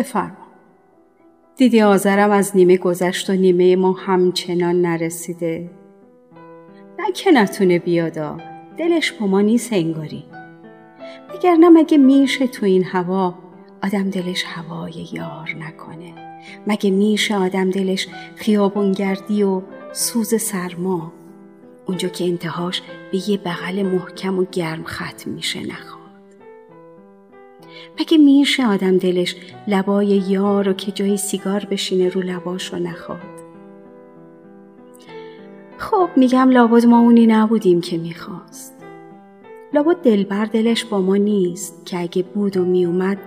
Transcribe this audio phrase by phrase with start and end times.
[0.00, 0.46] بفرما.
[1.56, 5.70] دیدی آذرم از نیمه گذشت و نیمه ما همچنان نرسیده؟
[6.98, 8.38] نه که نتونه بیادا
[8.76, 10.24] دلش با ما نیست انگاری.
[11.44, 13.34] نه مگه میشه تو این هوا
[13.82, 16.14] آدم دلش هوای یار نکنه؟
[16.66, 21.12] مگه میشه آدم دلش خیابونگردی و سوز سرما؟
[21.86, 25.99] اونجا که انتهاش به یه بغل محکم و گرم ختم میشه نخواد
[28.00, 29.36] مگه میشه آدم دلش
[29.68, 33.40] لبای یار رو که جای سیگار بشینه رو لباش رو نخواد؟
[35.78, 38.74] خب میگم لابد ما اونی نبودیم که می‌خواست.
[39.74, 43.18] لابد دلبر دلش با ما نیست که اگه بود و میومد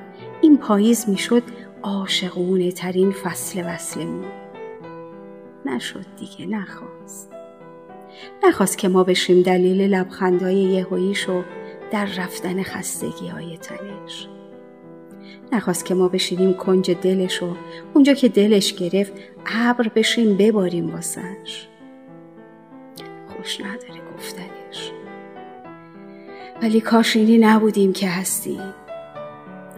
[0.41, 1.43] این پاییز می‌شد
[1.83, 4.25] عاشقونه ترین فصل وصلمون
[5.65, 7.31] نشد دیگه نخواست.
[8.47, 11.43] نخواست که ما بشیم دلیل لبخندهای یهوییشو
[11.91, 14.27] در رفتن خستگی های تنش.
[15.53, 17.55] نخواست که ما بشینیم کنج دلشو
[17.93, 19.13] اونجا که دلش گرفت
[19.45, 21.67] ابر بشیم بباریم واسش.
[23.27, 24.91] خوش نداره گفتنش.
[26.61, 28.73] ولی کاش اینی نبودیم که هستیم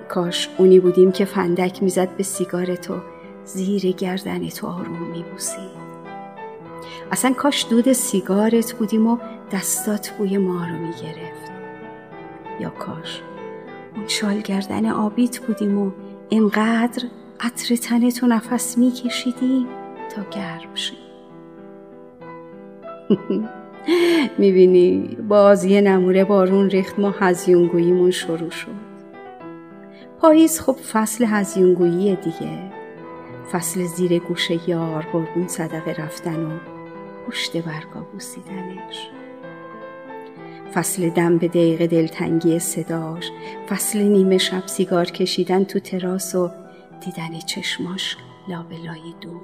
[0.09, 2.98] کاش اونی بودیم که فندک می‌زد به سیگار تو
[3.46, 5.86] زیر گردن تو آروم میبوسید
[7.12, 9.18] اصلا کاش دود سیگارت بودیم و
[9.52, 11.52] دستات بوی ما رو می‌گرفت.
[12.59, 13.22] یا کاش
[13.96, 15.92] اون شال گردن آبیت بودیم و
[16.32, 17.04] انقدر
[17.40, 19.68] عطر تنتو نفس میکشیدیم
[20.16, 20.98] تا گرم شیم.
[24.38, 28.86] می‌بینی باز یه نموره بارون ریخت ما هزیونگوییمون شروع شد.
[30.22, 32.72] پاییز خب فصل هزیونگویی دیگه.
[33.52, 36.50] فصل زیر گوش یار قربون صدقه رفتن و
[37.28, 39.09] پشت برگا بوسیدنش.
[40.74, 43.31] فصل دم به دقیقه دلتنگی صداش
[43.70, 46.50] فصل نیمه شب سیگار کشیدن تو تراس و
[47.06, 48.18] دیدن چشماش
[48.48, 49.42] لابلای دود.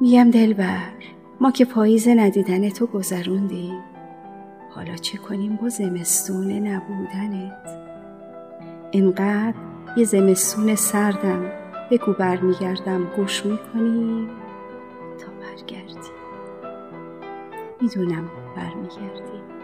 [0.00, 0.92] میگم دلبر
[1.40, 3.80] ما که پاییز ندیدن تو گذروندیم.
[4.70, 7.78] حالا چه کنیم با زمستون نبودنت؟
[8.92, 9.54] انقدر
[9.96, 11.52] یه زمستون سردم
[11.90, 14.28] بگو برمیگردم گوش می‌کنیم
[15.18, 16.23] تا برگردی.
[17.84, 19.63] می‌دونم برمیگردی.